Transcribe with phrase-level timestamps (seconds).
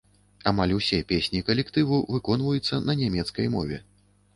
[0.51, 3.77] Амаль усе песні калектыву выконваюцца на нямецкай мове.